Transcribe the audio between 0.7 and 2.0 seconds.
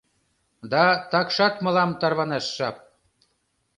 —Да такшат мылам